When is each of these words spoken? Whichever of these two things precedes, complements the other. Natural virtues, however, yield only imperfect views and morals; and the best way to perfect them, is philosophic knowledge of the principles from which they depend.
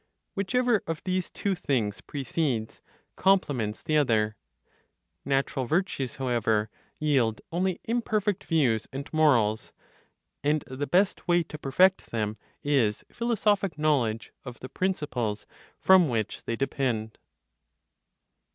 Whichever 0.33 0.81
of 0.87 1.03
these 1.03 1.29
two 1.29 1.53
things 1.53 2.01
precedes, 2.01 2.81
complements 3.15 3.83
the 3.83 3.97
other. 3.97 4.35
Natural 5.23 5.67
virtues, 5.67 6.15
however, 6.15 6.71
yield 6.99 7.39
only 7.51 7.79
imperfect 7.83 8.43
views 8.45 8.87
and 8.91 9.07
morals; 9.13 9.73
and 10.43 10.63
the 10.65 10.87
best 10.87 11.27
way 11.27 11.43
to 11.43 11.57
perfect 11.59 12.07
them, 12.07 12.37
is 12.63 13.05
philosophic 13.11 13.77
knowledge 13.77 14.31
of 14.43 14.59
the 14.59 14.69
principles 14.69 15.45
from 15.77 16.09
which 16.09 16.45
they 16.45 16.55
depend. 16.55 17.19